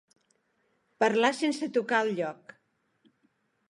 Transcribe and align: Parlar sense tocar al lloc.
Parlar 1.05 1.31
sense 1.43 1.71
tocar 1.79 2.01
al 2.03 2.13
lloc. 2.23 2.61